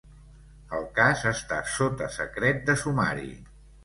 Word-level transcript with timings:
El 0.77 0.85
cas 0.99 1.19
està 1.31 1.59
sota 1.73 2.07
secret 2.15 2.65
de 2.71 2.77
sumari. 2.85 3.29